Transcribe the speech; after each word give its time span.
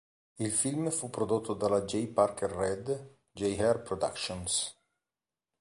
Il 0.37 0.49
film 0.51 0.89
fu 0.89 1.11
prodotto 1.11 1.53
dalla 1.53 1.83
J. 1.83 2.07
Parker 2.07 2.49
Read 2.49 3.17
Jr. 3.33 3.83
Productions. 3.85 4.75